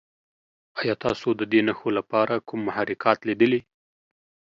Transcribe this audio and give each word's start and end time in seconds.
ایا 0.79 0.93
تاسو 1.05 1.27
د 1.39 1.41
دې 1.51 1.61
نښو 1.67 1.89
لپاره 1.97 2.43
کوم 2.47 2.59
محرکات 2.67 3.19
لیدلي؟ 3.29 3.61